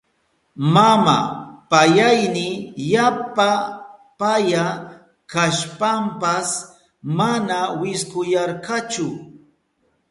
Mama 0.73 1.17
payayni 1.69 2.47
yapa 2.91 3.49
paya 4.19 4.65
kashpanpas 5.31 6.49
mana 7.17 7.57
wiskuyarkachu. 7.79 9.07